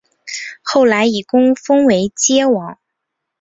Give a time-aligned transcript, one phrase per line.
[0.63, 2.79] 后来以功封偕王。